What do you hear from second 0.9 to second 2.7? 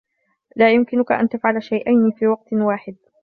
أن تفعل شيئين في وقت